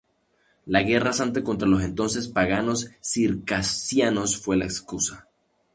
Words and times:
La 0.65 0.81
guerra 0.81 1.13
santa 1.13 1.43
contra 1.43 1.67
los 1.67 1.83
entonces 1.83 2.27
paganos 2.27 2.89
circasianos 3.03 4.35
fue 4.35 4.57
la 4.57 4.65
excusa. 4.65 5.27